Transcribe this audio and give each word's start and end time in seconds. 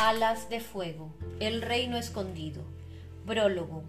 Alas 0.00 0.48
de 0.48 0.60
fuego, 0.60 1.12
el 1.40 1.60
reino 1.60 1.96
escondido. 1.96 2.62
Prólogo. 3.26 3.82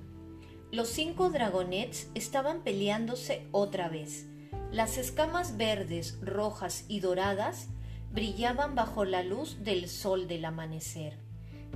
Los 0.72 0.90
cinco 0.90 1.30
dragonets 1.30 2.08
estaban 2.16 2.64
peleándose 2.64 3.46
otra 3.52 3.90
vez. 3.90 4.26
Las 4.72 4.98
escamas 4.98 5.56
verdes, 5.56 6.18
rojas 6.24 6.86
y 6.88 7.02
doradas 7.02 7.68
brillaban 8.12 8.74
bajo 8.74 9.06
la 9.06 9.22
luz 9.22 9.64
del 9.64 9.88
sol 9.88 10.28
del 10.28 10.46
amanecer, 10.46 11.20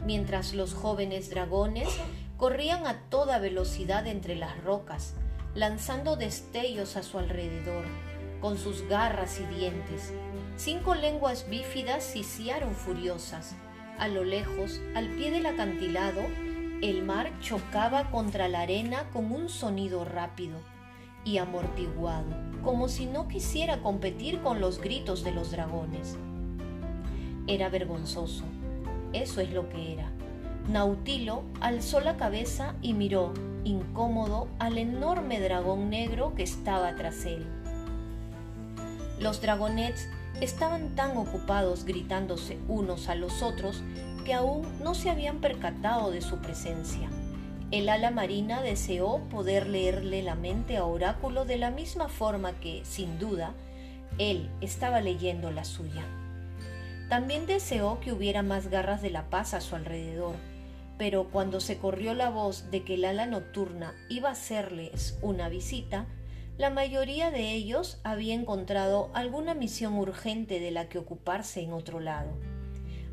mientras 0.03 0.55
los 0.55 0.73
jóvenes 0.73 1.29
dragones 1.29 1.89
corrían 2.35 2.87
a 2.87 3.01
toda 3.11 3.37
velocidad 3.37 4.07
entre 4.07 4.35
las 4.35 4.63
rocas, 4.63 5.13
lanzando 5.53 6.15
destellos 6.15 6.97
a 6.97 7.03
su 7.03 7.19
alrededor, 7.19 7.85
con 8.41 8.57
sus 8.57 8.81
garras 8.87 9.39
y 9.39 9.45
dientes. 9.55 10.11
Cinco 10.57 10.95
lenguas 10.95 11.47
bífidas 11.51 12.03
siciaron 12.03 12.73
furiosas, 12.73 13.53
a 13.99 14.07
lo 14.07 14.23
lejos, 14.23 14.81
al 14.95 15.07
pie 15.09 15.31
del 15.31 15.45
acantilado, 15.45 16.21
el 16.81 17.03
mar 17.03 17.31
chocaba 17.39 18.11
contra 18.11 18.47
la 18.47 18.61
arena 18.61 19.09
con 19.13 19.31
un 19.31 19.49
sonido 19.49 20.03
rápido 20.03 20.59
y 21.23 21.37
amortiguado, 21.37 22.27
como 22.63 22.89
si 22.89 23.05
no 23.05 23.27
quisiera 23.27 23.81
competir 23.81 24.41
con 24.41 24.59
los 24.59 24.81
gritos 24.81 25.23
de 25.23 25.31
los 25.31 25.51
dragones. 25.51 26.17
Era 27.47 27.69
vergonzoso, 27.69 28.43
eso 29.13 29.41
es 29.41 29.51
lo 29.51 29.69
que 29.69 29.93
era. 29.93 30.11
Nautilo 30.67 31.43
alzó 31.61 31.99
la 31.99 32.17
cabeza 32.17 32.75
y 32.81 32.93
miró, 32.93 33.33
incómodo, 33.63 34.47
al 34.59 34.77
enorme 34.77 35.39
dragón 35.39 35.89
negro 35.89 36.33
que 36.35 36.43
estaba 36.43 36.95
tras 36.95 37.25
él. 37.25 37.45
Los 39.19 39.41
dragonets 39.41 40.07
estaban 40.41 40.95
tan 40.95 41.17
ocupados 41.17 41.85
gritándose 41.85 42.57
unos 42.67 43.09
a 43.09 43.15
los 43.15 43.41
otros 43.41 43.83
que 44.25 44.33
aún 44.33 44.67
no 44.81 44.95
se 44.95 45.09
habían 45.09 45.39
percatado 45.39 46.11
de 46.11 46.21
su 46.21 46.37
presencia. 46.37 47.09
El 47.71 47.89
ala 47.89 48.11
marina 48.11 48.61
deseó 48.61 49.19
poder 49.29 49.67
leerle 49.67 50.21
la 50.21 50.35
mente 50.35 50.77
a 50.77 50.85
Oráculo 50.85 51.45
de 51.45 51.57
la 51.57 51.71
misma 51.71 52.07
forma 52.07 52.53
que, 52.59 52.85
sin 52.85 53.17
duda, 53.17 53.53
él 54.19 54.49
estaba 54.61 55.01
leyendo 55.01 55.51
la 55.51 55.65
suya. 55.65 56.03
También 57.09 57.45
deseó 57.45 57.99
que 57.99 58.11
hubiera 58.11 58.43
más 58.43 58.67
garras 58.67 59.01
de 59.01 59.09
la 59.09 59.29
paz 59.29 59.53
a 59.53 59.61
su 59.61 59.75
alrededor, 59.75 60.35
pero 60.97 61.29
cuando 61.31 61.59
se 61.59 61.77
corrió 61.77 62.13
la 62.13 62.29
voz 62.29 62.69
de 62.69 62.83
que 62.83 62.93
el 62.93 63.05
ala 63.05 63.25
nocturna 63.25 63.93
iba 64.09 64.29
a 64.29 64.33
hacerles 64.33 65.17
una 65.21 65.49
visita, 65.49 66.05
la 66.57 66.69
mayoría 66.69 67.31
de 67.31 67.51
ellos 67.51 67.99
había 68.03 68.35
encontrado 68.35 69.09
alguna 69.13 69.55
misión 69.55 69.95
urgente 69.95 70.59
de 70.59 70.69
la 70.69 70.87
que 70.87 70.99
ocuparse 70.99 71.61
en 71.61 71.73
otro 71.73 71.99
lado. 71.99 72.31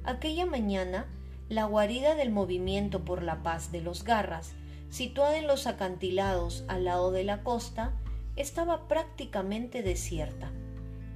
Aquella 0.04 0.44
mañana, 0.44 1.06
la 1.48 1.64
guarida 1.64 2.14
del 2.14 2.30
movimiento 2.30 3.02
por 3.04 3.22
la 3.22 3.42
paz 3.42 3.72
de 3.72 3.80
los 3.80 4.04
garras, 4.04 4.52
situada 4.90 5.38
en 5.38 5.46
los 5.46 5.66
acantilados 5.66 6.64
al 6.68 6.84
lado 6.84 7.12
de 7.12 7.24
la 7.24 7.42
costa, 7.42 7.94
estaba 8.36 8.88
prácticamente 8.88 9.82
desierta. 9.82 10.50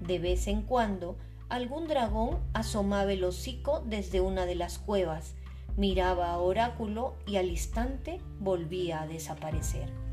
De 0.01 0.19
vez 0.19 0.47
en 0.47 0.63
cuando, 0.63 1.17
algún 1.51 1.89
dragón 1.89 2.39
asomaba 2.55 3.13
el 3.13 3.25
hocico 3.25 3.83
desde 3.87 4.23
una 4.23 4.47
de 4.47 4.55
las 4.55 4.79
cuevas, 4.79 5.35
miraba 5.77 6.31
a 6.31 6.39
Oráculo 6.39 7.17
y 7.27 7.37
al 7.37 7.49
instante 7.49 8.21
volvía 8.41 9.03
a 9.03 9.07
desaparecer. 9.07 10.04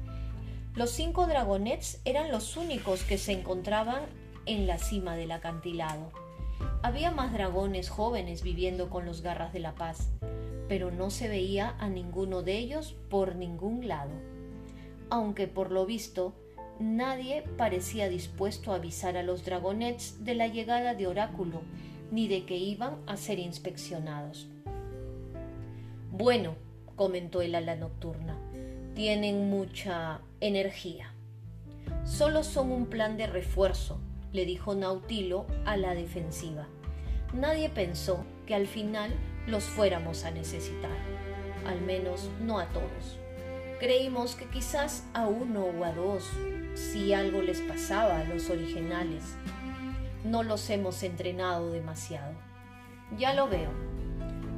Los 0.73 0.91
cinco 0.91 1.27
dragonets 1.27 1.99
eran 2.05 2.31
los 2.31 2.55
únicos 2.55 3.03
que 3.03 3.17
se 3.17 3.33
encontraban 3.33 4.03
en 4.45 4.67
la 4.67 4.77
cima 4.77 5.17
del 5.17 5.31
acantilado. 5.31 6.11
Había 6.81 7.11
más 7.11 7.33
dragones 7.33 7.89
jóvenes 7.89 8.41
viviendo 8.41 8.89
con 8.89 9.05
los 9.05 9.21
garras 9.21 9.51
de 9.51 9.59
la 9.59 9.75
paz, 9.75 10.09
pero 10.69 10.89
no 10.89 11.09
se 11.09 11.27
veía 11.27 11.75
a 11.79 11.89
ninguno 11.89 12.41
de 12.41 12.57
ellos 12.57 12.95
por 13.09 13.35
ningún 13.35 13.89
lado. 13.89 14.11
Aunque 15.09 15.45
por 15.45 15.71
lo 15.71 15.85
visto 15.85 16.33
nadie 16.79 17.43
parecía 17.57 18.07
dispuesto 18.07 18.71
a 18.71 18.75
avisar 18.75 19.17
a 19.17 19.23
los 19.23 19.43
dragonets 19.43 20.23
de 20.23 20.35
la 20.35 20.47
llegada 20.47 20.95
de 20.95 21.05
Oráculo, 21.05 21.63
ni 22.11 22.29
de 22.29 22.45
que 22.45 22.55
iban 22.55 22.95
a 23.07 23.17
ser 23.17 23.39
inspeccionados. 23.39 24.47
Bueno, 26.11 26.55
comentó 26.95 27.41
el 27.41 27.55
ala 27.55 27.75
nocturna, 27.75 28.37
tienen 28.95 29.49
mucha 29.49 30.21
energía. 30.41 31.13
Solo 32.03 32.43
son 32.43 32.71
un 32.71 32.87
plan 32.87 33.15
de 33.15 33.27
refuerzo, 33.27 34.01
le 34.33 34.45
dijo 34.45 34.73
Nautilo 34.73 35.45
a 35.65 35.77
la 35.77 35.93
defensiva. 35.93 36.67
Nadie 37.33 37.69
pensó 37.69 38.25
que 38.47 38.55
al 38.55 38.65
final 38.65 39.13
los 39.45 39.63
fuéramos 39.63 40.25
a 40.25 40.31
necesitar, 40.31 40.97
al 41.65 41.81
menos 41.81 42.29
no 42.41 42.59
a 42.59 42.65
todos. 42.69 43.19
Creímos 43.79 44.35
que 44.35 44.45
quizás 44.45 45.05
a 45.13 45.27
uno 45.27 45.65
o 45.65 45.85
a 45.85 45.93
dos, 45.93 46.27
si 46.73 47.13
algo 47.13 47.41
les 47.41 47.61
pasaba 47.61 48.19
a 48.19 48.23
los 48.23 48.49
originales. 48.49 49.23
No 50.23 50.41
los 50.43 50.69
hemos 50.71 51.03
entrenado 51.03 51.71
demasiado. 51.71 52.33
Ya 53.17 53.33
lo 53.33 53.47
veo. 53.47 53.71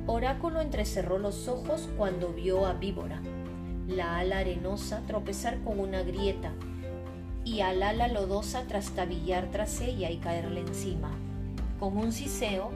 Oráculo 0.07 0.61
entrecerró 0.61 1.17
los 1.17 1.47
ojos 1.47 1.89
cuando 1.97 2.29
vio 2.29 2.65
a 2.65 2.73
Víbora 2.73 3.21
la 3.87 4.17
ala 4.17 4.39
arenosa 4.39 5.01
tropezar 5.07 5.59
con 5.63 5.79
una 5.79 6.03
grieta 6.03 6.51
y 7.43 7.61
al 7.61 7.83
ala 7.83 8.07
lodosa 8.07 8.63
trastabillar 8.67 9.49
tras 9.51 9.81
ella 9.81 10.09
y 10.09 10.17
caerle 10.17 10.61
encima. 10.61 11.11
Con 11.79 11.97
un 11.97 12.13
siseo, 12.13 12.71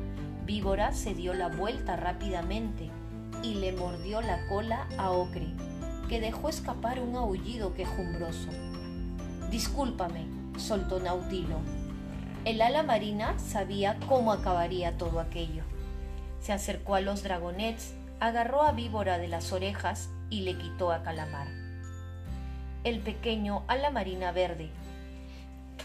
Víbora 0.46 0.92
se 0.94 1.14
dio 1.14 1.34
la 1.34 1.48
vuelta 1.48 1.96
rápidamente 1.96 2.90
y 3.44 3.56
le 3.56 3.72
mordió 3.72 4.22
la 4.22 4.46
cola 4.48 4.88
a 4.98 5.12
Ocre, 5.12 5.48
que 6.10 6.20
dejó 6.20 6.50
escapar 6.50 7.00
un 7.00 7.16
aullido 7.16 7.74
quejumbroso. 7.74 8.50
Discúlpame, 9.50 10.26
soltó 10.58 11.00
Nautilo. 11.00 11.60
El 12.44 12.62
ala 12.62 12.84
marina 12.84 13.38
sabía 13.40 13.98
cómo 14.08 14.34
acabaría 14.34 14.98
todo 14.98 15.20
aquello. 15.20 15.64
Se 16.42 16.54
acercó 16.54 16.96
a 16.96 17.02
los 17.02 17.24
dragonets, 17.24 17.94
agarró 18.20 18.64
a 18.64 18.72
Víbora 18.72 19.18
de 19.18 19.28
las 19.28 19.52
orejas 19.52 20.10
y 20.30 20.42
le 20.42 20.58
quitó 20.58 20.92
a 20.92 21.04
Calamar. 21.04 21.48
El 22.84 23.00
pequeño 23.00 23.64
a 23.68 23.76
la 23.76 23.92
marina 23.92 24.32
verde, 24.32 24.72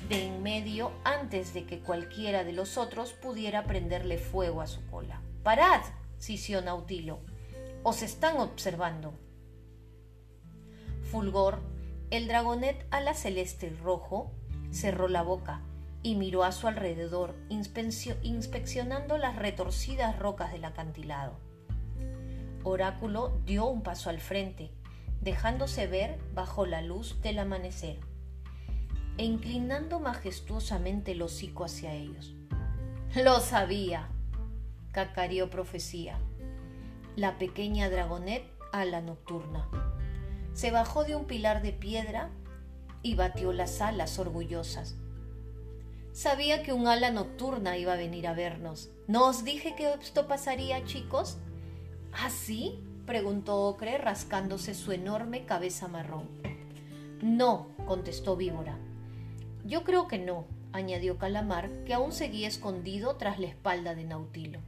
de 0.08 0.26
en 0.26 0.42
medio 0.42 0.92
antes 1.04 1.54
de 1.54 1.64
que 1.64 1.80
cualquiera 1.80 2.44
de 2.44 2.52
los 2.52 2.76
otros 2.76 3.12
pudiera 3.12 3.64
prenderle 3.64 4.18
fuego 4.18 4.60
a 4.60 4.66
su 4.66 4.84
cola. 4.86 5.20
¡Parad! 5.42 5.82
sisió 6.18 6.62
Nautilo. 6.62 7.20
Os 7.82 8.02
están 8.02 8.38
observando. 8.38 9.14
Fulgor, 11.10 11.60
el 12.10 12.28
dragonet 12.28 12.86
ala 12.90 13.14
celeste 13.14 13.70
rojo, 13.82 14.32
cerró 14.70 15.08
la 15.08 15.22
boca 15.22 15.62
y 16.02 16.14
miró 16.14 16.44
a 16.44 16.52
su 16.52 16.68
alrededor, 16.68 17.34
inspeccionando 17.48 19.18
las 19.18 19.36
retorcidas 19.36 20.18
rocas 20.18 20.52
del 20.52 20.64
acantilado. 20.64 21.38
Oráculo 22.64 23.40
dio 23.44 23.66
un 23.66 23.82
paso 23.82 24.10
al 24.10 24.20
frente, 24.20 24.70
dejándose 25.20 25.86
ver 25.86 26.18
bajo 26.34 26.66
la 26.66 26.82
luz 26.82 27.20
del 27.22 27.38
amanecer, 27.38 27.98
e 29.18 29.24
inclinando 29.24 30.00
majestuosamente 30.00 31.12
el 31.12 31.22
hocico 31.22 31.64
hacia 31.64 31.92
ellos. 31.92 32.34
Lo 33.14 33.40
sabía, 33.40 34.08
cacareó 34.92 35.50
profecía. 35.50 36.18
La 37.16 37.36
pequeña 37.36 37.90
dragonet 37.90 38.44
a 38.72 38.84
la 38.84 39.00
nocturna. 39.00 39.68
Se 40.54 40.70
bajó 40.70 41.04
de 41.04 41.16
un 41.16 41.26
pilar 41.26 41.62
de 41.62 41.72
piedra 41.72 42.30
y 43.02 43.14
batió 43.14 43.52
las 43.52 43.80
alas 43.80 44.18
orgullosas. 44.18 44.96
Sabía 46.12 46.62
que 46.62 46.72
un 46.72 46.86
ala 46.86 47.10
nocturna 47.10 47.76
iba 47.76 47.94
a 47.94 47.96
venir 47.96 48.26
a 48.26 48.34
vernos. 48.34 48.90
¿No 49.08 49.28
os 49.28 49.44
dije 49.44 49.74
que 49.74 49.92
esto 49.92 50.26
pasaría, 50.26 50.84
chicos? 50.84 51.38
¿Ah, 52.12 52.30
sí? 52.30 52.78
preguntó 53.06 53.62
Ocre 53.62 53.98
rascándose 53.98 54.74
su 54.74 54.92
enorme 54.92 55.44
cabeza 55.44 55.88
marrón. 55.88 56.28
No, 57.22 57.68
contestó 57.86 58.36
Víbora. 58.36 58.78
Yo 59.64 59.84
creo 59.84 60.08
que 60.08 60.18
no, 60.18 60.46
añadió 60.72 61.18
Calamar, 61.18 61.70
que 61.84 61.94
aún 61.94 62.12
seguía 62.12 62.48
escondido 62.48 63.16
tras 63.16 63.38
la 63.38 63.46
espalda 63.46 63.94
de 63.94 64.04
Nautilo. 64.04 64.60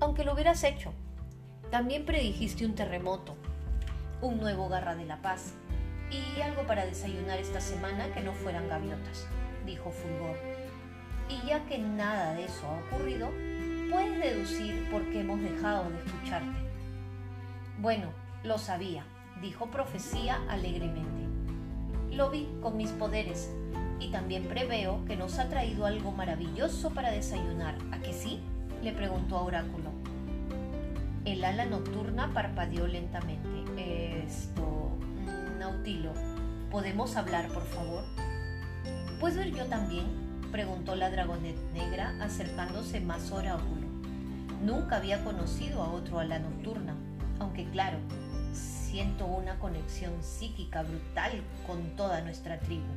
Aunque 0.00 0.24
lo 0.24 0.34
hubieras 0.34 0.64
hecho, 0.64 0.92
también 1.70 2.04
predijiste 2.04 2.64
un 2.64 2.74
terremoto, 2.74 3.36
un 4.22 4.38
nuevo 4.38 4.68
Garra 4.68 4.94
de 4.94 5.04
la 5.04 5.22
Paz 5.22 5.54
y 6.10 6.40
algo 6.40 6.66
para 6.66 6.86
desayunar 6.86 7.38
esta 7.38 7.60
semana 7.60 8.12
que 8.12 8.20
no 8.20 8.32
fueran 8.32 8.68
gaviotas, 8.68 9.26
dijo 9.66 9.90
Fulgor. 9.90 10.36
Y 11.28 11.46
ya 11.46 11.64
que 11.66 11.78
nada 11.78 12.34
de 12.34 12.44
eso 12.44 12.66
ha 12.66 12.80
ocurrido, 12.86 13.30
puedes 13.90 14.18
deducir 14.20 14.88
por 14.90 15.04
qué 15.10 15.20
hemos 15.20 15.42
dejado 15.42 15.90
de 15.90 15.98
escucharte. 15.98 16.58
Bueno, 17.78 18.10
lo 18.44 18.58
sabía, 18.58 19.04
dijo 19.42 19.70
Profecía 19.70 20.38
alegremente. 20.48 21.26
Lo 22.12 22.30
vi 22.30 22.48
con 22.62 22.76
mis 22.76 22.90
poderes 22.90 23.50
y 23.98 24.10
también 24.10 24.44
preveo 24.44 25.04
que 25.06 25.16
nos 25.16 25.38
ha 25.38 25.48
traído 25.48 25.86
algo 25.86 26.12
maravilloso 26.12 26.90
para 26.90 27.10
desayunar. 27.10 27.76
¿A 27.92 27.98
que 27.98 28.12
sí? 28.12 28.40
le 28.82 28.92
preguntó 28.92 29.36
a 29.36 29.42
Oráculo. 29.42 29.90
El 31.24 31.44
ala 31.44 31.66
nocturna 31.66 32.32
parpadeó 32.32 32.86
lentamente. 32.86 34.24
Esto... 34.24 34.96
Nautilo, 35.58 36.12
¿podemos 36.70 37.16
hablar, 37.16 37.48
por 37.48 37.66
favor? 37.66 38.04
¿Puedo 39.20 39.42
ir 39.42 39.54
yo 39.54 39.66
también? 39.66 40.06
preguntó 40.50 40.96
la 40.96 41.10
dragonet 41.10 41.56
negra 41.72 42.14
acercándose 42.20 43.00
más 43.00 43.30
oráculo. 43.30 43.79
Nunca 44.60 44.96
había 44.96 45.24
conocido 45.24 45.82
a 45.82 45.90
otro 45.90 46.18
ala 46.18 46.38
nocturna, 46.38 46.94
aunque 47.38 47.68
claro, 47.70 47.98
siento 48.52 49.24
una 49.24 49.58
conexión 49.58 50.22
psíquica 50.22 50.82
brutal 50.82 51.42
con 51.66 51.96
toda 51.96 52.20
nuestra 52.20 52.58
tribu. 52.60 52.92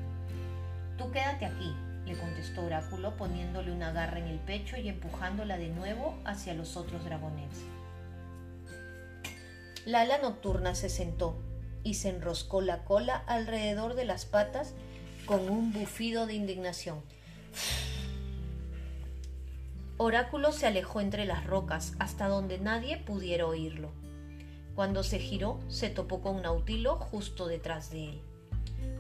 Tú 0.98 1.10
quédate 1.12 1.46
aquí, 1.46 1.74
le 2.06 2.18
contestó 2.18 2.66
Oráculo 2.66 3.16
poniéndole 3.16 3.72
una 3.72 3.92
garra 3.94 4.20
en 4.20 4.28
el 4.28 4.40
pecho 4.40 4.76
y 4.76 4.90
empujándola 4.90 5.58
de 5.58 5.70
nuevo 5.70 6.16
hacia 6.26 6.54
los 6.54 6.76
otros 6.76 7.06
dragones. 7.06 7.50
La 9.86 10.02
ala 10.02 10.18
nocturna 10.18 10.76
se 10.76 10.90
sentó 10.90 11.38
y 11.84 11.96
se 11.96 12.10
enroscó 12.10 12.62
la 12.62 12.84
cola 12.84 13.24
alrededor 13.28 13.96
de 13.96 14.06
las 14.06 14.26
patas 14.26 14.74
con 15.26 15.50
un 15.50 15.72
bufido 15.72 16.26
de 16.26 16.34
indignación. 16.34 17.02
Oráculo 19.98 20.52
se 20.52 20.66
alejó 20.66 21.02
entre 21.02 21.26
las 21.26 21.46
rocas 21.46 21.94
hasta 22.00 22.28
donde 22.28 22.58
nadie 22.58 22.98
pudiera 22.98 23.46
oírlo. 23.46 23.92
Cuando 24.74 25.04
se 25.04 25.20
giró, 25.20 25.60
se 25.68 25.92
topó 25.92 26.20
con 26.22 26.42
Nautilo 26.42 26.96
justo 26.96 27.46
detrás 27.46 27.92
de 27.92 28.10
él. 28.10 28.22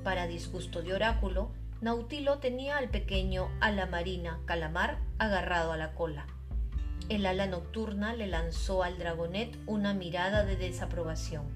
Para 0.04 0.28
disgusto 0.28 0.84
de 0.84 0.94
Oráculo, 0.94 1.50
Nautilo 1.82 2.38
tenía 2.38 2.78
al 2.78 2.90
pequeño 2.90 3.50
ala 3.60 3.88
marina 3.88 4.40
calamar 4.46 5.00
agarrado 5.18 5.72
a 5.72 5.78
la 5.78 5.96
cola. 5.96 6.28
El 7.10 7.26
ala 7.26 7.48
nocturna 7.48 8.14
le 8.14 8.28
lanzó 8.28 8.84
al 8.84 9.00
dragonet 9.00 9.58
una 9.66 9.96
mirada 9.96 10.46
de 10.46 10.58
desaprobación. 10.58 11.48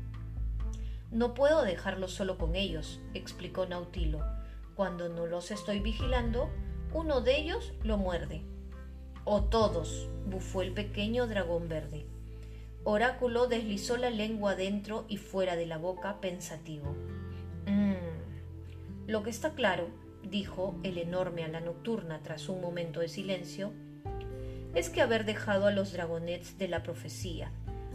No 1.12 1.36
puedo 1.36 1.62
dejarlo 1.62 2.08
solo 2.08 2.40
con 2.40 2.56
ellos, 2.56 3.00
explicó 3.14 3.68
Nautilo. 3.68 4.26
Cuando 4.76 5.10
no 5.10 5.28
los 5.28 5.52
estoy 5.52 5.80
vigilando, 5.80 6.50
uno 6.92 7.22
de 7.22 7.38
ellos 7.38 7.72
lo 7.84 7.98
muerde. 7.98 8.44
O 9.30 9.44
todos, 9.44 10.08
bufó 10.26 10.62
el 10.62 10.72
pequeño 10.72 11.28
dragón 11.28 11.68
verde. 11.68 12.06
Oráculo 12.86 13.48
deslizó 13.48 13.98
la 13.98 14.10
lengua 14.10 14.56
dentro 14.56 15.04
y 15.10 15.18
fuera 15.18 15.58
de 15.58 15.66
la 15.66 15.78
boca 15.78 16.22
pensativo. 16.22 16.96
Mm, 17.66 19.08
lo 19.08 19.24
que 19.24 19.30
está 19.30 19.52
claro, 19.52 19.90
dijo 20.24 20.80
el 20.84 20.98
enorme 20.98 21.44
a 21.44 21.50
la 21.50 21.60
nocturna 21.60 22.22
tras 22.24 22.48
un 22.48 22.62
momento 22.62 23.02
de 23.02 23.10
silencio, 23.10 23.74
es 24.74 24.90
que 24.90 25.02
haber 25.02 25.26
dejado 25.26 25.68
a 25.68 25.72
los 25.72 25.92
dragonets 25.92 26.58
de 26.58 26.70
la 26.70 26.82
profecía 26.82 27.52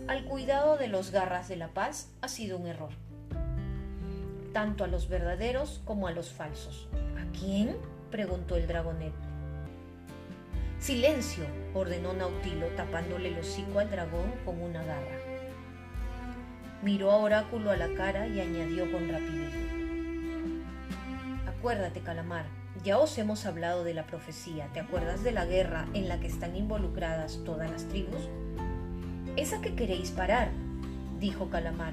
al 0.08 0.24
cuidado 0.24 0.76
de 0.76 0.88
los 0.88 1.12
garras 1.12 1.48
de 1.48 1.56
la 1.56 1.68
paz 1.68 2.10
ha 2.20 2.28
sido 2.28 2.58
un 2.58 2.66
error. 2.66 2.90
Tanto 4.52 4.84
a 4.84 4.88
los 4.88 5.08
verdaderos 5.08 5.80
como 5.84 6.08
a 6.08 6.12
los 6.12 6.30
falsos. 6.30 6.88
¿A 6.92 7.38
quién? 7.38 7.76
preguntó 8.10 8.56
el 8.56 8.66
dragonet. 8.66 9.14
Silencio, 10.82 11.44
ordenó 11.74 12.12
Nautilo 12.12 12.66
tapándole 12.76 13.28
el 13.28 13.38
hocico 13.38 13.78
al 13.78 13.88
dragón 13.88 14.32
con 14.44 14.60
una 14.60 14.82
garra. 14.82 15.16
Miró 16.82 17.12
a 17.12 17.18
Oráculo 17.18 17.70
a 17.70 17.76
la 17.76 17.94
cara 17.94 18.26
y 18.26 18.40
añadió 18.40 18.90
con 18.90 19.08
rapidez. 19.08 19.52
Acuérdate, 21.46 22.00
Calamar, 22.00 22.46
ya 22.82 22.98
os 22.98 23.16
hemos 23.18 23.46
hablado 23.46 23.84
de 23.84 23.94
la 23.94 24.06
profecía. 24.06 24.66
¿Te 24.74 24.80
acuerdas 24.80 25.22
de 25.22 25.30
la 25.30 25.44
guerra 25.44 25.86
en 25.94 26.08
la 26.08 26.18
que 26.18 26.26
están 26.26 26.56
involucradas 26.56 27.38
todas 27.44 27.70
las 27.70 27.84
tribus? 27.84 28.28
Esa 29.36 29.60
que 29.60 29.76
queréis 29.76 30.10
parar, 30.10 30.50
dijo 31.20 31.48
Calamar, 31.48 31.92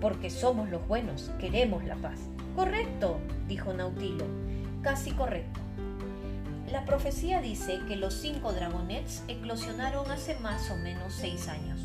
porque 0.00 0.30
somos 0.30 0.70
los 0.70 0.88
buenos, 0.88 1.30
queremos 1.38 1.84
la 1.84 1.96
paz. 1.96 2.18
Correcto, 2.56 3.20
dijo 3.46 3.74
Nautilo, 3.74 4.24
casi 4.80 5.10
correcto. 5.10 5.61
La 6.72 6.86
profecía 6.86 7.42
dice 7.42 7.80
que 7.86 7.96
los 7.96 8.14
cinco 8.14 8.54
dragonets 8.54 9.24
eclosionaron 9.28 10.10
hace 10.10 10.36
más 10.36 10.70
o 10.70 10.76
menos 10.76 11.12
seis 11.12 11.46
años. 11.48 11.78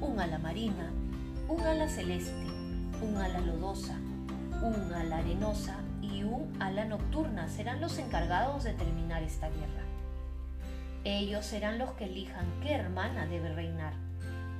Un 0.00 0.18
ala 0.18 0.38
marina, 0.38 0.90
un 1.46 1.60
ala 1.60 1.88
celeste, 1.88 2.50
un 3.00 3.16
ala 3.16 3.38
lodosa, 3.38 3.94
un 4.60 4.92
ala 4.92 5.18
arenosa 5.18 5.76
y 6.02 6.24
un 6.24 6.52
ala 6.60 6.84
nocturna 6.84 7.48
serán 7.48 7.80
los 7.80 7.96
encargados 7.98 8.64
de 8.64 8.72
terminar 8.72 9.22
esta 9.22 9.50
guerra. 9.50 9.84
Ellos 11.04 11.46
serán 11.46 11.78
los 11.78 11.92
que 11.92 12.06
elijan 12.06 12.46
qué 12.60 12.72
hermana 12.72 13.24
debe 13.26 13.54
reinar, 13.54 13.92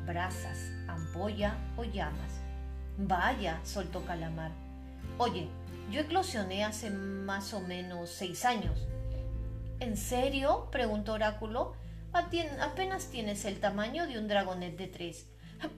brasas, 0.07 0.71
ampolla 0.87 1.57
o 1.77 1.83
llamas. 1.83 2.41
Vaya, 2.97 3.59
soltó 3.65 4.05
Calamar. 4.05 4.53
Oye, 5.19 5.49
yo 5.91 6.01
eclosioné 6.01 6.65
hace 6.65 6.91
más 6.91 7.53
o 7.55 7.61
menos 7.61 8.09
seis 8.09 8.45
años 8.45 8.87
¿En 9.81 9.97
serio? 9.97 10.69
preguntó 10.73 11.13
Oráculo. 11.13 11.75
Apenas 12.13 13.11
tienes 13.11 13.45
el 13.45 13.61
tamaño 13.61 14.07
de 14.07 14.19
un 14.19 14.27
dragonet 14.27 14.77
de 14.77 14.89
tres. 14.89 15.29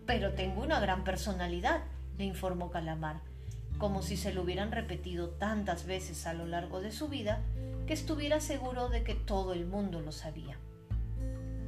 Pero 0.06 0.32
tengo 0.32 0.62
una 0.62 0.80
gran 0.80 1.04
personalidad, 1.04 1.82
le 2.16 2.24
informó 2.24 2.70
Calamar, 2.70 3.20
como 3.78 4.02
si 4.02 4.16
se 4.16 4.32
lo 4.32 4.42
hubieran 4.42 4.72
repetido 4.72 5.30
tantas 5.30 5.86
veces 5.86 6.26
a 6.26 6.34
lo 6.34 6.46
largo 6.46 6.80
de 6.80 6.92
su 6.92 7.08
vida 7.08 7.42
que 7.86 7.94
estuviera 7.94 8.40
seguro 8.40 8.88
de 8.88 9.04
que 9.04 9.14
todo 9.14 9.52
el 9.52 9.66
mundo 9.66 10.00
lo 10.00 10.12
sabía. 10.12 10.58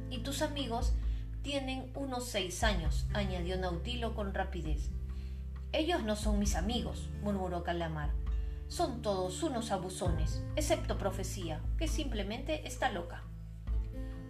Y 0.09 0.19
tus 0.19 0.41
amigos 0.41 0.93
tienen 1.41 1.91
unos 1.95 2.25
seis 2.25 2.63
años, 2.63 3.05
añadió 3.13 3.57
Nautilo 3.57 4.15
con 4.15 4.33
rapidez. 4.33 4.89
Ellos 5.71 6.03
no 6.03 6.15
son 6.15 6.39
mis 6.39 6.55
amigos, 6.55 7.09
murmuró 7.21 7.63
Calamar. 7.63 8.11
Son 8.73 9.03
todos 9.03 9.43
unos 9.43 9.71
abusones, 9.71 10.43
excepto 10.55 10.97
Profecía, 10.97 11.61
que 11.77 11.87
simplemente 11.87 12.67
está 12.67 12.91
loca. 12.91 13.21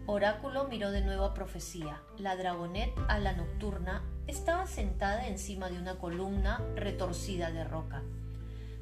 Oráculo 0.05 0.67
miró 0.67 0.91
de 0.91 0.99
nuevo 0.99 1.23
a 1.23 1.33
Profecía. 1.33 2.01
La 2.17 2.35
dragonet 2.35 2.91
a 3.07 3.19
la 3.19 3.31
nocturna 3.31 4.03
estaba 4.27 4.67
sentada 4.67 5.29
encima 5.29 5.69
de 5.69 5.77
una 5.77 5.95
columna 5.95 6.61
retorcida 6.75 7.51
de 7.51 7.63
roca, 7.63 8.03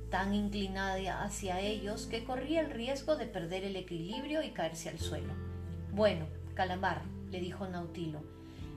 tan 0.09 0.33
inclinada 0.33 1.21
hacia 1.21 1.59
ellos 1.59 2.07
que 2.07 2.23
corría 2.23 2.61
el 2.61 2.71
riesgo 2.71 3.15
de 3.15 3.27
perder 3.27 3.63
el 3.63 3.75
equilibrio 3.75 4.41
y 4.41 4.53
caerse 4.53 4.89
al 4.89 4.97
suelo. 4.97 5.35
Bueno, 5.93 6.25
Calamar, 6.55 7.03
le 7.29 7.39
dijo 7.39 7.67
Nautilo, 7.67 8.23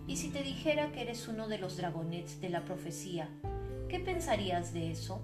¿y 0.06 0.18
si 0.18 0.28
te 0.28 0.42
dijera 0.42 0.92
que 0.92 1.00
eres 1.00 1.28
uno 1.28 1.48
de 1.48 1.56
los 1.56 1.78
dragonets 1.78 2.42
de 2.42 2.50
la 2.50 2.66
profecía? 2.66 3.30
¿Qué 3.88 4.00
pensarías 4.00 4.74
de 4.74 4.90
eso? 4.90 5.22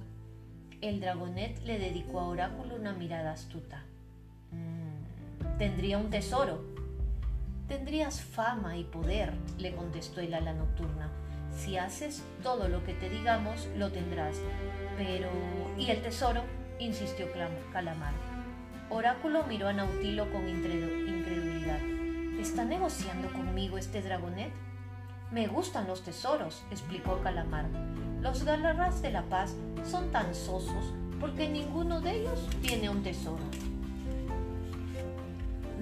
El 0.81 0.99
dragonet 0.99 1.63
le 1.65 1.79
dedicó 1.79 2.21
a 2.21 2.29
Oráculo 2.29 2.77
una 2.77 2.95
mirada 2.95 3.33
astuta. 3.33 3.85
Mm, 4.51 5.59
tendría 5.59 5.99
un 5.99 6.09
tesoro. 6.09 6.65
Tendrías 7.69 8.23
fama 8.23 8.79
y 8.79 8.85
poder, 8.85 9.35
le 9.59 9.75
contestó 9.75 10.23
el 10.23 10.33
ala 10.33 10.55
nocturna. 10.55 11.11
Si 11.55 11.77
haces 11.77 12.25
todo 12.43 12.69
lo 12.69 12.83
que 12.85 12.95
te 12.95 13.11
digamos, 13.11 13.69
lo 13.77 13.93
tendrás. 13.93 14.41
Pero... 14.97 15.29
¿Y 15.77 15.91
el 15.91 16.01
tesoro? 16.01 16.45
insistió 16.79 17.27
Calamar. 17.75 18.15
Oráculo 18.89 19.45
miró 19.45 19.69
a 19.69 19.75
Nautilo 19.75 20.33
con 20.33 20.49
incredulidad. 20.49 21.81
¿Está 22.41 22.65
negociando 22.65 23.31
conmigo 23.33 23.77
este 23.77 24.01
dragonet? 24.01 24.51
Me 25.31 25.47
gustan 25.47 25.87
los 25.87 26.03
tesoros, 26.03 26.65
explicó 26.71 27.21
Calamar. 27.21 27.67
Los 28.23 28.45
galarras 28.45 29.01
de 29.01 29.11
la 29.11 29.23
paz 29.23 29.55
son 29.91 30.11
tan 30.11 30.35
sosos 30.35 30.93
porque 31.21 31.49
ninguno 31.49 32.03
de 32.03 32.21
ellos 32.21 32.49
tiene 32.61 32.91
un 32.91 33.03
tesoro. 33.03 33.43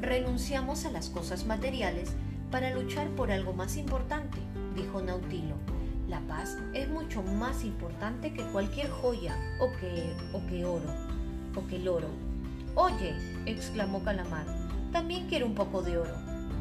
Renunciamos 0.00 0.84
a 0.84 0.92
las 0.92 1.10
cosas 1.10 1.46
materiales 1.46 2.12
para 2.52 2.72
luchar 2.72 3.08
por 3.08 3.32
algo 3.32 3.54
más 3.54 3.76
importante, 3.76 4.38
dijo 4.76 5.02
Nautilo. 5.02 5.56
La 6.06 6.20
paz 6.20 6.56
es 6.74 6.88
mucho 6.88 7.24
más 7.24 7.64
importante 7.64 8.32
que 8.32 8.44
cualquier 8.44 8.88
joya 8.88 9.36
o 9.60 9.72
que, 9.80 10.14
o 10.32 10.46
que 10.46 10.64
oro, 10.64 10.94
o 11.56 11.66
que 11.66 11.76
el 11.76 11.88
oro. 11.88 12.08
Oye, 12.76 13.16
exclamó 13.46 14.04
Calamar, 14.04 14.46
también 14.92 15.26
quiero 15.26 15.46
un 15.46 15.56
poco 15.56 15.82
de 15.82 15.98
oro. 15.98 16.14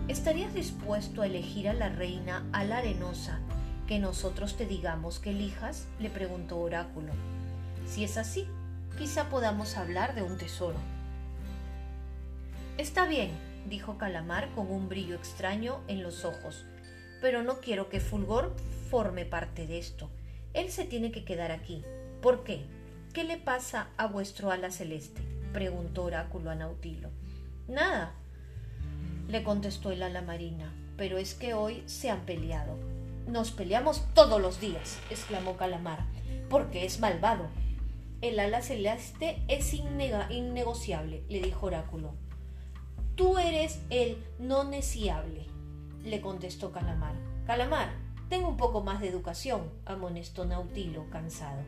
¿Estarías 0.08 0.56
dispuesto 0.56 1.22
a 1.22 1.28
elegir 1.28 1.70
a 1.70 1.74
la 1.74 1.90
reina 1.90 2.44
a 2.52 2.64
la 2.64 2.78
arenosa 2.78 3.42
que 3.88 4.00
nosotros 4.00 4.58
te 4.58 4.66
digamos 4.66 5.20
que 5.20 5.32
elijas? 5.32 5.88
le 6.00 6.10
preguntó 6.10 6.58
Oráculo. 6.58 7.14
Si 7.88 8.04
es 8.04 8.18
así, 8.18 8.46
quizá 8.98 9.30
podamos 9.30 9.78
hablar 9.78 10.14
de 10.14 10.22
un 10.22 10.38
tesoro. 10.38 10.78
Está 12.78 13.08
bien, 13.08 13.32
dijo 13.70 13.98
Calamar 13.98 14.50
con 14.54 14.70
un 14.70 14.90
brillo 14.90 15.16
extraño 15.16 15.80
en 15.88 16.04
los 16.04 16.26
ojos, 16.26 16.66
pero 17.22 17.42
no 17.44 17.60
quiero 17.60 17.90
que 17.90 18.00
Fulgor 18.00 18.56
forme 18.92 19.26
parte 19.26 19.66
de 19.66 19.80
esto. 19.80 20.10
Él 20.54 20.70
se 20.70 20.84
tiene 20.84 21.12
que 21.12 21.24
quedar 21.24 21.52
aquí. 21.52 21.84
¿Por 22.22 22.44
qué? 22.44 22.66
¿Qué 23.14 23.24
le 23.24 23.38
pasa 23.38 23.88
a 23.98 24.08
vuestro 24.08 24.52
ala 24.52 24.70
celeste? 24.70 25.22
preguntó 25.54 26.04
Oráculo 26.04 26.52
a 26.52 26.56
Nautilo. 26.56 27.10
Nada, 27.68 28.14
le 29.30 29.44
contestó 29.44 29.92
el 29.92 30.04
ala 30.04 30.22
marina, 30.22 30.72
pero 30.98 31.18
es 31.18 31.34
que 31.34 31.54
hoy 31.54 31.84
se 31.86 32.10
han 32.10 32.22
peleado. 32.26 32.97
Nos 33.28 33.52
peleamos 33.52 34.06
todos 34.14 34.42
los 34.42 34.60
días, 34.60 35.00
exclamó 35.10 35.58
Calamar, 35.58 36.06
porque 36.50 36.86
es 36.86 37.00
malvado. 37.00 37.48
El 38.22 38.40
ala 38.40 38.62
celeste 38.62 39.44
es 39.48 39.74
innegociable, 39.74 41.24
le 41.30 41.42
dijo 41.42 41.68
Oráculo. 41.68 42.16
Tú 43.16 43.38
eres 43.38 43.82
el 43.90 44.24
no 44.40 44.64
neciable, 44.64 45.46
le 46.04 46.22
contestó 46.22 46.72
Calamar. 46.72 47.16
Calamar, 47.46 47.90
tengo 48.30 48.50
un 48.50 48.58
poco 48.58 48.82
más 48.82 49.02
de 49.02 49.10
educación, 49.10 49.72
amonestó 49.86 50.46
Nautilo, 50.46 51.10
cansado. 51.10 51.62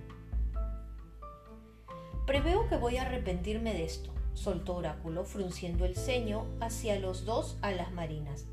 Preveo 2.26 2.68
que 2.68 2.78
voy 2.78 2.98
a 2.98 3.04
arrepentirme 3.04 3.74
de 3.74 3.86
esto, 3.86 4.12
soltó 4.34 4.76
Oráculo, 4.76 5.24
frunciendo 5.26 5.86
el 5.86 5.96
ceño 5.96 6.46
hacia 6.62 7.00
los 7.00 7.26
dos 7.26 7.58
alas 7.62 7.92
marinas. 7.92 8.46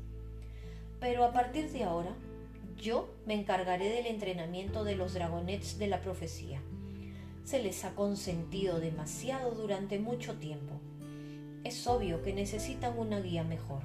Pero 0.99 1.23
a 1.23 1.31
partir 1.31 1.71
de 1.71 1.83
ahora, 1.83 2.15
yo 2.77 3.09
me 3.25 3.33
encargaré 3.33 3.89
del 3.89 4.05
entrenamiento 4.05 4.83
de 4.83 4.95
los 4.95 5.13
dragonets 5.13 5.77
de 5.79 5.87
la 5.87 6.01
profecía. 6.01 6.61
Se 7.43 7.61
les 7.61 7.83
ha 7.85 7.95
consentido 7.95 8.79
demasiado 8.79 9.51
durante 9.51 9.99
mucho 9.99 10.35
tiempo. 10.35 10.79
Es 11.63 11.87
obvio 11.87 12.21
que 12.21 12.33
necesitan 12.33 12.97
una 12.97 13.19
guía 13.19 13.43
mejor. 13.43 13.81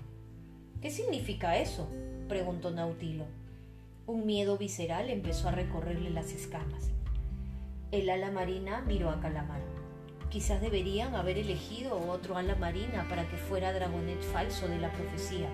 ¿Qué 0.81 0.91
significa 0.91 1.57
eso? 1.57 1.89
preguntó 2.29 2.71
Nautilo. 2.71 3.27
Un 4.07 4.27
miedo 4.27 4.59
visceral 4.59 5.11
empezó 5.11 5.49
a 5.49 5.53
recorrerle 5.53 6.11
las 6.11 6.33
escamas. 6.33 6.91
El 7.93 8.11
ala 8.11 8.31
marina 8.31 8.83
miró 8.83 9.11
a 9.11 9.21
Calamar. 9.21 9.61
Quizás 10.29 10.61
deberían 10.61 11.15
haber 11.15 11.39
elegido 11.39 11.99
otro 12.11 12.37
ala 12.37 12.57
marina 12.57 13.07
para 13.09 13.29
que 13.29 13.37
fuera 13.37 13.73
dragonet 13.73 14.23
falso 14.23 14.67
de 14.67 14.79
la 14.79 14.93
profecía. 14.93 15.49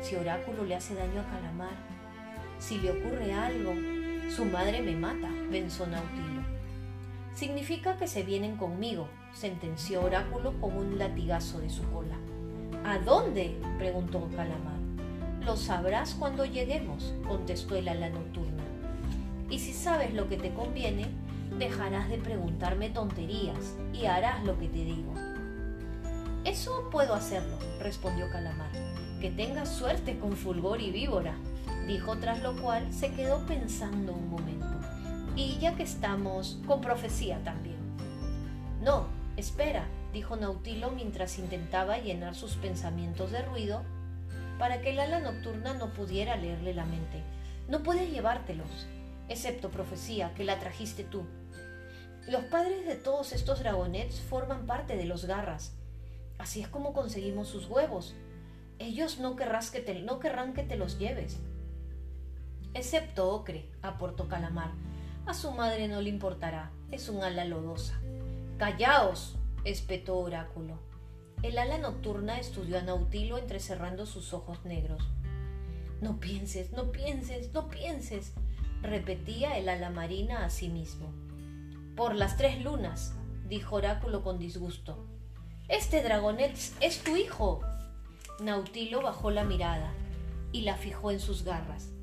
Si 0.00 0.16
Oráculo 0.16 0.64
le 0.64 0.74
hace 0.74 0.94
daño 0.94 1.20
a 1.20 1.30
Calamar, 1.30 1.93
si 2.64 2.78
le 2.78 2.92
ocurre 2.92 3.34
algo, 3.34 3.74
su 4.34 4.46
madre 4.46 4.80
me 4.80 4.96
mata, 4.96 5.28
pensó 5.50 5.86
Nautilo. 5.86 6.42
Significa 7.34 7.98
que 7.98 8.08
se 8.08 8.22
vienen 8.22 8.56
conmigo, 8.56 9.06
sentenció 9.34 10.02
Oráculo 10.02 10.58
con 10.62 10.74
un 10.74 10.98
latigazo 10.98 11.60
de 11.60 11.68
su 11.68 11.82
cola. 11.90 12.16
¿A 12.86 12.98
dónde? 12.98 13.54
preguntó 13.76 14.30
Calamar. 14.34 14.78
Lo 15.44 15.58
sabrás 15.58 16.14
cuando 16.14 16.46
lleguemos, 16.46 17.12
contestó 17.28 17.76
el 17.76 17.86
ala 17.86 18.08
nocturna. 18.08 18.62
Y 19.50 19.58
si 19.58 19.74
sabes 19.74 20.14
lo 20.14 20.30
que 20.30 20.38
te 20.38 20.54
conviene, 20.54 21.08
dejarás 21.58 22.08
de 22.08 22.16
preguntarme 22.16 22.88
tonterías 22.88 23.74
y 23.92 24.06
harás 24.06 24.42
lo 24.42 24.58
que 24.58 24.68
te 24.68 24.84
digo. 24.84 25.12
Eso 26.46 26.88
puedo 26.90 27.12
hacerlo, 27.12 27.58
respondió 27.78 28.30
Calamar. 28.30 28.72
Que 29.20 29.30
tengas 29.30 29.68
suerte 29.68 30.18
con 30.18 30.32
Fulgor 30.32 30.80
y 30.80 30.90
Víbora, 30.90 31.34
dijo 31.86 32.16
tras 32.18 32.42
lo 32.42 32.56
cual 32.60 32.92
se 32.92 33.12
quedó 33.12 33.44
pensando 33.46 34.12
un 34.12 34.30
momento. 34.30 34.66
Y 35.36 35.58
ya 35.58 35.74
que 35.74 35.82
estamos, 35.82 36.58
con 36.66 36.80
profecía 36.80 37.42
también. 37.42 37.76
No, 38.82 39.06
espera, 39.36 39.86
dijo 40.12 40.36
Nautilo 40.36 40.90
mientras 40.90 41.38
intentaba 41.38 41.98
llenar 41.98 42.34
sus 42.34 42.54
pensamientos 42.56 43.32
de 43.32 43.42
ruido 43.42 43.82
para 44.58 44.80
que 44.80 44.90
el 44.90 45.00
ala 45.00 45.20
nocturna 45.20 45.74
no 45.74 45.92
pudiera 45.92 46.36
leerle 46.36 46.74
la 46.74 46.84
mente. 46.84 47.22
No 47.68 47.82
puedes 47.82 48.10
llevártelos, 48.10 48.86
excepto 49.28 49.70
profecía, 49.70 50.32
que 50.34 50.44
la 50.44 50.58
trajiste 50.58 51.02
tú. 51.04 51.24
Los 52.28 52.44
padres 52.44 52.86
de 52.86 52.94
todos 52.94 53.32
estos 53.32 53.60
dragonets 53.60 54.20
forman 54.20 54.66
parte 54.66 54.96
de 54.96 55.04
los 55.04 55.24
garras. 55.24 55.74
Así 56.38 56.62
es 56.62 56.68
como 56.68 56.92
conseguimos 56.92 57.48
sus 57.48 57.66
huevos. 57.66 58.14
Ellos 58.78 59.18
no, 59.18 59.36
que 59.36 59.80
te, 59.80 60.00
no 60.00 60.20
querrán 60.20 60.52
que 60.52 60.62
te 60.62 60.76
los 60.76 60.98
lleves. 60.98 61.38
Excepto 62.74 63.32
Ocre, 63.32 63.70
aportó 63.82 64.28
Calamar. 64.28 64.72
A 65.26 65.32
su 65.32 65.52
madre 65.52 65.86
no 65.86 66.00
le 66.00 66.10
importará, 66.10 66.72
es 66.90 67.08
un 67.08 67.22
ala 67.22 67.44
lodosa. 67.44 68.00
Callaos, 68.58 69.36
espetó 69.64 70.18
Oráculo. 70.18 70.78
El 71.42 71.58
ala 71.58 71.78
nocturna 71.78 72.38
estudió 72.38 72.78
a 72.78 72.82
Nautilo 72.82 73.38
entrecerrando 73.38 74.06
sus 74.06 74.34
ojos 74.34 74.64
negros. 74.64 75.02
No 76.00 76.18
pienses, 76.18 76.72
no 76.72 76.90
pienses, 76.90 77.52
no 77.52 77.68
pienses, 77.68 78.32
repetía 78.82 79.56
el 79.56 79.68
ala 79.68 79.90
marina 79.90 80.44
a 80.44 80.50
sí 80.50 80.68
mismo. 80.68 81.12
Por 81.94 82.16
las 82.16 82.36
tres 82.36 82.62
lunas, 82.62 83.14
dijo 83.48 83.76
Oráculo 83.76 84.24
con 84.24 84.38
disgusto. 84.38 85.06
Este 85.68 86.02
dragonet 86.02 86.58
es 86.80 87.04
tu 87.04 87.16
hijo. 87.16 87.60
Nautilo 88.40 89.00
bajó 89.00 89.30
la 89.30 89.44
mirada 89.44 89.92
y 90.50 90.62
la 90.62 90.76
fijó 90.76 91.12
en 91.12 91.20
sus 91.20 91.44
garras. 91.44 91.93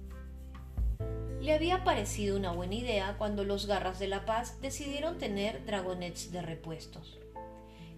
Le 1.42 1.54
había 1.54 1.84
parecido 1.84 2.38
una 2.38 2.52
buena 2.52 2.76
idea 2.76 3.16
cuando 3.18 3.44
los 3.44 3.66
garras 3.66 3.98
de 3.98 4.08
la 4.08 4.26
paz 4.28 4.62
decidieron 4.62 5.18
tener 5.18 5.66
dragonets 5.66 6.32
de 6.32 6.44
repuestos. 6.44 7.18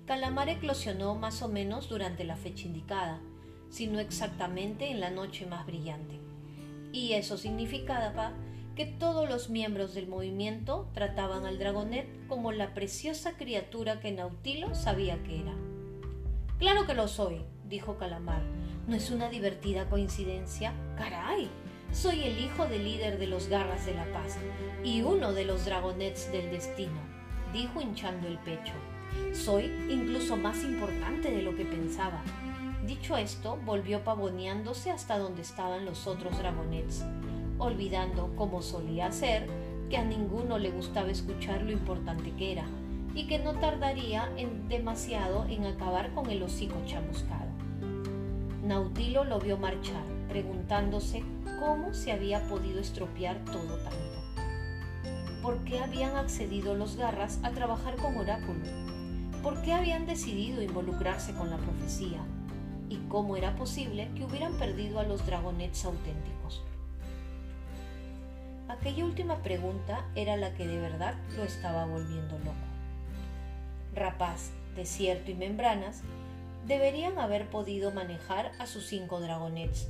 Calamar 0.05 0.47
eclosionó 0.47 1.15
más 1.15 1.41
o 1.41 1.49
menos 1.49 1.89
durante 1.89 2.23
la 2.23 2.37
fecha 2.37 2.67
indicada, 2.67 3.19
si 3.69 3.87
no 3.87 3.99
exactamente 3.99 4.91
en 4.91 5.01
la 5.01 5.11
noche 5.11 5.45
más 5.45 5.65
brillante. 5.65 6.21
Y 6.93 7.13
eso 7.13 7.37
significaba 7.37 8.31
que 8.77 8.85
todos 8.85 9.27
los 9.27 9.49
miembros 9.49 9.93
del 9.93 10.07
movimiento 10.07 10.89
trataban 10.93 11.45
al 11.45 11.59
dragonet 11.59 12.07
como 12.27 12.53
la 12.53 12.73
preciosa 12.73 13.33
criatura 13.35 13.99
que 13.99 14.13
Nautilo 14.13 14.73
sabía 14.73 15.21
que 15.23 15.41
era. 15.41 15.53
Claro 16.59 16.85
que 16.85 16.93
lo 16.93 17.09
soy, 17.09 17.41
dijo 17.67 17.97
Calamar. 17.97 18.41
¿No 18.87 18.95
es 18.95 19.11
una 19.11 19.29
divertida 19.29 19.89
coincidencia? 19.89 20.73
¡Caray! 20.97 21.49
Soy 21.93 22.23
el 22.23 22.39
hijo 22.39 22.65
del 22.65 22.85
líder 22.85 23.19
de 23.19 23.27
los 23.27 23.49
Garras 23.49 23.85
de 23.85 23.93
la 23.93 24.05
Paz 24.05 24.37
y 24.83 25.03
uno 25.03 25.31
de 25.31 25.45
los 25.45 25.63
dragonets 25.65 26.31
del 26.31 26.49
destino, 26.49 26.99
dijo 27.53 27.81
hinchando 27.81 28.27
el 28.27 28.39
pecho. 28.39 28.73
Soy 29.31 29.65
incluso 29.91 30.35
más 30.35 30.63
importante 30.63 31.29
de 31.29 31.43
lo 31.43 31.55
que 31.55 31.65
pensaba. 31.65 32.19
Dicho 32.87 33.15
esto, 33.15 33.59
volvió 33.63 34.03
pavoneándose 34.03 34.89
hasta 34.89 35.19
donde 35.19 35.43
estaban 35.43 35.85
los 35.85 36.07
otros 36.07 36.35
dragonets, 36.39 37.05
olvidando, 37.59 38.35
como 38.35 38.63
solía 38.63 39.05
hacer, 39.05 39.45
que 39.91 39.97
a 39.97 40.03
ninguno 40.03 40.57
le 40.57 40.71
gustaba 40.71 41.11
escuchar 41.11 41.61
lo 41.61 41.71
importante 41.71 42.33
que 42.35 42.53
era, 42.53 42.65
y 43.13 43.27
que 43.27 43.37
no 43.37 43.53
tardaría 43.59 44.31
en 44.35 44.67
demasiado 44.67 45.45
en 45.45 45.67
acabar 45.67 46.11
con 46.15 46.27
el 46.31 46.41
hocico 46.41 46.75
chamuscado. 46.87 47.51
Nautilo 48.63 49.25
lo 49.25 49.39
vio 49.39 49.57
marchar, 49.57 50.12
preguntándose 50.29 51.23
cómo 51.59 51.93
se 51.93 52.11
había 52.11 52.47
podido 52.47 52.79
estropear 52.79 53.43
todo 53.45 53.77
tanto. 53.77 54.23
¿Por 55.41 55.57
qué 55.65 55.79
habían 55.79 56.15
accedido 56.15 56.75
los 56.75 56.95
garras 56.95 57.39
a 57.43 57.51
trabajar 57.51 57.95
con 57.97 58.17
Oráculo? 58.17 58.93
por 59.43 59.61
qué 59.61 59.73
habían 59.73 60.05
decidido 60.05 60.61
involucrarse 60.61 61.33
con 61.33 61.49
la 61.49 61.57
profecía 61.57 62.21
y 62.89 62.97
cómo 63.09 63.35
era 63.35 63.55
posible 63.55 64.09
que 64.15 64.23
hubieran 64.23 64.53
perdido 64.53 64.99
a 64.99 65.03
los 65.03 65.25
dragonets 65.25 65.83
auténticos. 65.83 66.63
Aquella 68.69 69.03
última 69.03 69.43
pregunta 69.43 70.05
era 70.15 70.37
la 70.37 70.53
que 70.53 70.65
de 70.65 70.79
verdad 70.79 71.15
lo 71.35 71.43
estaba 71.43 71.85
volviendo 71.85 72.39
loco. 72.39 72.55
Rapaz, 73.93 74.51
Desierto 74.75 75.29
y 75.29 75.35
Membranas 75.35 76.01
deberían 76.65 77.19
haber 77.19 77.49
podido 77.49 77.91
manejar 77.91 78.53
a 78.59 78.65
sus 78.65 78.87
cinco 78.87 79.19
dragonets, 79.19 79.89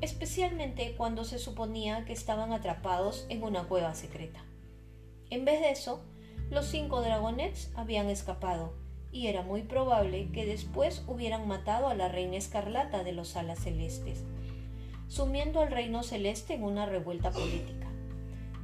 especialmente 0.00 0.94
cuando 0.96 1.24
se 1.24 1.38
suponía 1.38 2.04
que 2.04 2.12
estaban 2.12 2.52
atrapados 2.52 3.26
en 3.28 3.42
una 3.42 3.64
cueva 3.64 3.94
secreta. 3.94 4.44
En 5.30 5.44
vez 5.44 5.60
de 5.60 5.70
eso, 5.70 6.02
los 6.50 6.66
cinco 6.66 7.00
dragonets 7.00 7.70
habían 7.74 8.08
escapado 8.10 8.74
y 9.10 9.28
era 9.28 9.42
muy 9.42 9.62
probable 9.62 10.28
que 10.32 10.44
después 10.44 11.04
hubieran 11.06 11.46
matado 11.46 11.88
a 11.88 11.94
la 11.94 12.08
reina 12.08 12.36
escarlata 12.36 13.04
de 13.04 13.12
los 13.12 13.36
alas 13.36 13.60
celestes, 13.60 14.24
sumiendo 15.08 15.60
al 15.60 15.70
reino 15.70 16.02
celeste 16.02 16.54
en 16.54 16.64
una 16.64 16.86
revuelta 16.86 17.30
política. 17.30 17.86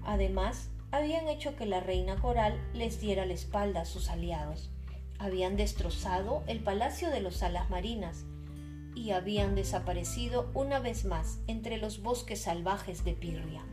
Además, 0.05 0.71
habían 0.91 1.29
hecho 1.29 1.55
que 1.55 1.67
la 1.67 1.81
reina 1.81 2.17
coral 2.17 2.61
les 2.75 3.01
diera 3.01 3.27
la 3.27 3.35
espalda 3.35 3.83
a 3.83 3.85
sus 3.85 4.11
aliados, 4.11 4.71
habían 5.19 5.57
destrozado 5.57 6.43
el 6.47 6.61
palacio 6.61 7.11
de 7.11 7.21
los 7.21 7.43
alas 7.43 7.71
marinas 7.71 8.25
y 8.95 9.11
habían 9.11 9.55
desaparecido 9.55 10.51
una 10.55 10.81
vez 10.81 11.05
más 11.05 11.41
entre 11.47 11.79
los 11.79 12.03
bosques 12.03 12.43
salvajes 12.43 13.05
de 13.05 13.15
Pirria. 13.15 13.65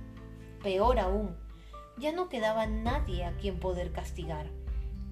Peor 0.63 0.99
aún, 0.99 1.35
ya 1.97 2.11
no 2.11 2.29
quedaba 2.29 2.67
nadie 2.67 3.25
a 3.25 3.35
quien 3.37 3.59
poder 3.59 3.91
castigar 3.91 4.47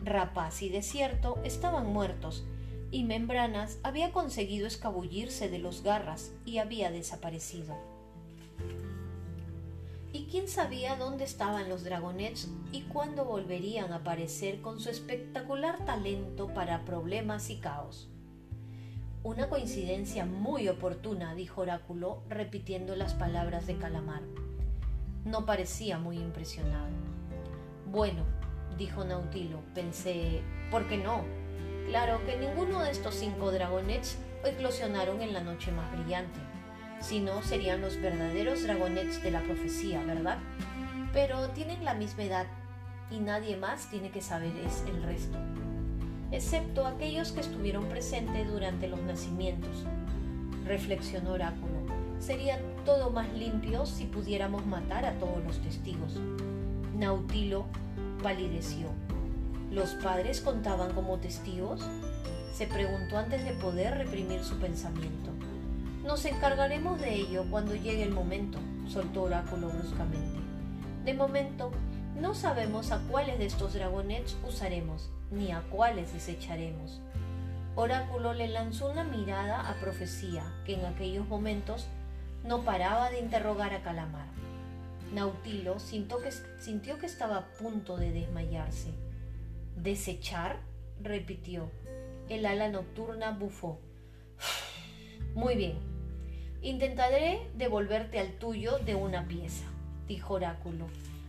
Rapaz 0.05 0.61
y 0.61 0.69
Desierto 0.69 1.39
estaban 1.43 1.87
muertos, 1.87 2.45
y 2.91 3.03
Membranas 3.03 3.79
había 3.81 4.11
conseguido 4.11 4.67
escabullirse 4.67 5.49
de 5.49 5.57
los 5.57 5.81
garras 5.81 6.31
y 6.45 6.59
había 6.59 6.91
desaparecido. 6.91 7.75
¿Y 10.13 10.27
quién 10.27 10.47
sabía 10.47 10.95
dónde 10.95 11.25
estaban 11.25 11.69
los 11.69 11.83
dragonets 11.83 12.49
y 12.71 12.83
cuándo 12.83 13.25
volverían 13.25 13.91
a 13.91 13.97
aparecer 13.97 14.61
con 14.61 14.79
su 14.79 14.89
espectacular 14.89 15.83
talento 15.85 16.53
para 16.53 16.85
problemas 16.85 17.49
y 17.49 17.57
caos? 17.57 18.07
Una 19.25 19.49
coincidencia 19.49 20.23
muy 20.27 20.69
oportuna, 20.69 21.33
dijo 21.33 21.61
Oráculo, 21.61 22.21
repitiendo 22.29 22.95
las 22.95 23.15
palabras 23.15 23.65
de 23.65 23.75
Calamar. 23.75 24.21
No 25.23 25.47
parecía 25.47 25.97
muy 25.97 26.19
impresionado. 26.19 26.93
Bueno, 27.87 28.23
dijo 28.77 29.03
Nautilo, 29.03 29.61
pensé, 29.73 30.43
¿por 30.69 30.87
qué 30.87 30.97
no? 30.97 31.23
Claro 31.87 32.23
que 32.27 32.37
ninguno 32.37 32.83
de 32.83 32.91
estos 32.91 33.15
cinco 33.15 33.51
dragonets 33.51 34.19
eclosionaron 34.43 35.19
en 35.23 35.33
la 35.33 35.41
noche 35.41 35.71
más 35.71 35.91
brillante. 35.91 36.39
Si 36.99 37.19
no, 37.19 37.41
serían 37.41 37.81
los 37.81 37.99
verdaderos 37.99 38.61
dragonets 38.61 39.23
de 39.23 39.31
la 39.31 39.41
profecía, 39.41 40.03
¿verdad? 40.03 40.37
Pero 41.13 41.49
tienen 41.49 41.83
la 41.83 41.95
misma 41.95 42.25
edad 42.25 42.45
y 43.09 43.17
nadie 43.17 43.57
más 43.57 43.89
tiene 43.89 44.11
que 44.11 44.21
saber 44.21 44.55
es 44.57 44.83
el 44.87 45.01
resto, 45.01 45.39
excepto 46.35 46.85
aquellos 46.85 47.31
que 47.31 47.39
estuvieron 47.39 47.85
presentes 47.85 48.51
durante 48.51 48.89
los 48.89 48.99
nacimientos. 49.01 49.85
Reflexionó 50.65 51.31
Oráculo. 51.31 51.73
Sería 52.19 52.59
todo 52.83 53.09
más 53.09 53.31
limpio 53.33 53.85
si 53.85 54.05
pudiéramos 54.05 54.65
matar 54.65 55.05
a 55.05 55.13
todos 55.13 55.43
los 55.45 55.59
testigos. 55.59 56.19
Nautilo 56.97 57.65
palideció. 58.21 58.89
¿Los 59.71 59.91
padres 59.95 60.41
contaban 60.41 60.93
como 60.93 61.17
testigos? 61.19 61.81
Se 62.53 62.67
preguntó 62.67 63.17
antes 63.17 63.45
de 63.45 63.53
poder 63.53 63.97
reprimir 63.97 64.43
su 64.43 64.57
pensamiento. 64.57 65.31
Nos 66.05 66.25
encargaremos 66.25 66.99
de 66.99 67.15
ello 67.15 67.45
cuando 67.49 67.75
llegue 67.75 68.03
el 68.03 68.11
momento, 68.11 68.59
soltó 68.87 69.23
Oráculo 69.23 69.69
bruscamente. 69.69 70.39
De 71.05 71.13
momento, 71.13 71.71
no 72.19 72.35
sabemos 72.35 72.91
a 72.91 72.99
cuáles 73.07 73.39
de 73.39 73.45
estos 73.45 73.73
dragonets 73.73 74.37
usaremos, 74.47 75.09
ni 75.31 75.51
a 75.51 75.61
cuáles 75.69 76.13
desecharemos. 76.13 77.01
Oráculo 77.75 78.33
le 78.33 78.47
lanzó 78.47 78.89
una 78.89 79.03
mirada 79.03 79.69
a 79.69 79.73
Profecía, 79.75 80.43
que 80.65 80.75
en 80.75 80.85
aquellos 80.85 81.27
momentos 81.27 81.87
no 82.43 82.63
paraba 82.63 83.09
de 83.09 83.19
interrogar 83.19 83.73
a 83.73 83.81
Calamar. 83.81 84.27
Nautilo 85.13 85.79
sintió 85.79 86.21
que, 86.21 86.31
sintió 86.59 86.99
que 86.99 87.05
estaba 87.05 87.37
a 87.37 87.45
punto 87.59 87.97
de 87.97 88.11
desmayarse. 88.11 88.93
¿Desechar? 89.75 90.59
repitió. 91.01 91.69
El 92.29 92.45
ala 92.45 92.69
nocturna 92.69 93.31
bufó. 93.31 93.79
Muy 95.35 95.55
bien. 95.55 95.77
Intentaré 96.61 97.49
devolverte 97.55 98.19
al 98.19 98.39
tuyo 98.39 98.79
de 98.79 98.95
una 98.95 99.27
pieza, 99.27 99.65
dijo 100.07 100.35
Oráculo 100.35 100.87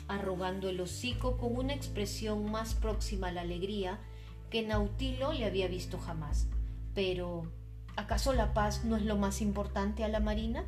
arrugando 0.09 0.69
el 0.69 0.81
hocico 0.81 1.37
con 1.37 1.57
una 1.57 1.75
expresión 1.75 2.51
más 2.51 2.75
próxima 2.75 3.29
a 3.29 3.33
la 3.33 3.43
alegría 3.43 3.99
que 4.51 4.63
Nautilo 4.63 5.33
le 5.33 5.45
había 5.45 5.69
visto 5.69 5.99
jamás. 5.99 6.49
Pero, 6.95 7.51
¿acaso 7.97 8.33
la 8.33 8.55
paz 8.55 8.85
no 8.85 8.97
es 8.97 9.03
lo 9.03 9.17
más 9.17 9.41
importante 9.41 10.05
a 10.05 10.09
la 10.09 10.21
Marina? 10.21 10.65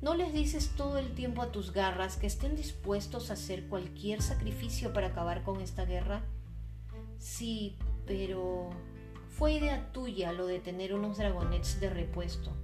¿No 0.00 0.14
les 0.14 0.32
dices 0.32 0.70
todo 0.76 0.98
el 0.98 1.14
tiempo 1.14 1.42
a 1.42 1.52
tus 1.52 1.72
garras 1.72 2.16
que 2.16 2.26
estén 2.26 2.56
dispuestos 2.56 3.30
a 3.30 3.34
hacer 3.34 3.68
cualquier 3.68 4.22
sacrificio 4.22 4.92
para 4.92 5.08
acabar 5.08 5.42
con 5.42 5.60
esta 5.60 5.84
guerra? 5.84 6.22
Sí, 7.18 7.76
pero 8.06 8.70
fue 9.28 9.52
idea 9.52 9.92
tuya 9.92 10.32
lo 10.32 10.46
de 10.46 10.58
tener 10.58 10.94
unos 10.94 11.18
dragonets 11.18 11.80
de 11.80 11.90
repuesto. 11.90 12.56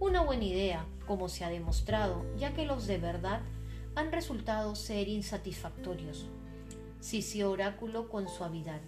Una 0.00 0.22
buena 0.22 0.44
idea, 0.44 0.86
como 1.06 1.28
se 1.28 1.44
ha 1.44 1.50
demostrado, 1.50 2.24
ya 2.38 2.54
que 2.54 2.64
los 2.64 2.86
de 2.86 2.98
verdad 2.98 3.42
han 3.94 4.12
resultado 4.12 4.74
ser 4.74 5.08
insatisfactorios. 5.08 6.26
Sisió 7.00 7.50
Oráculo 7.50 8.08
con 8.08 8.28
suavidad. 8.28 8.80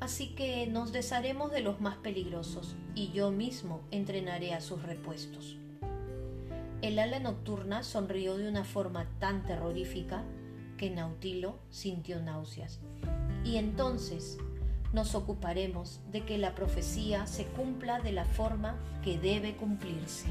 Así 0.00 0.34
que 0.34 0.66
nos 0.66 0.92
desharemos 0.92 1.50
de 1.50 1.60
los 1.60 1.80
más 1.80 1.96
peligrosos 1.96 2.76
y 2.94 3.12
yo 3.12 3.30
mismo 3.30 3.80
entrenaré 3.90 4.54
a 4.54 4.60
sus 4.60 4.82
repuestos. 4.82 5.56
El 6.82 6.98
ala 6.98 7.18
nocturna 7.18 7.82
sonrió 7.82 8.36
de 8.36 8.48
una 8.48 8.64
forma 8.64 9.06
tan 9.18 9.44
terrorífica 9.44 10.22
que 10.76 10.90
Nautilo 10.90 11.58
sintió 11.70 12.20
náuseas. 12.20 12.80
Y 13.44 13.56
entonces 13.56 14.38
nos 14.92 15.14
ocuparemos 15.14 16.00
de 16.12 16.24
que 16.24 16.38
la 16.38 16.54
profecía 16.54 17.26
se 17.26 17.46
cumpla 17.46 18.00
de 18.00 18.12
la 18.12 18.24
forma 18.24 18.78
que 19.02 19.18
debe 19.18 19.56
cumplirse. 19.56 20.26